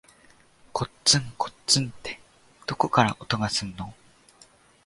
[0.73, 2.19] こつんこつんって、
[2.65, 3.93] どっかから音がすんの。